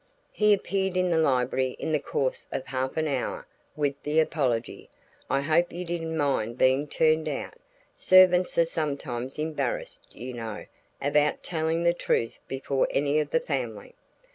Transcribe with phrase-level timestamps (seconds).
[0.31, 4.89] He appeared in the library in the course of half an hour with the apology:
[5.29, 7.53] "I hope you didn't mind being turned out.
[7.93, 10.65] Servants are sometimes embarrassed, you know,
[10.99, 13.93] about telling the truth before any of the family."